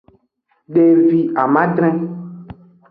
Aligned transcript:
Devi 0.73 1.21
amadre. 1.43 1.91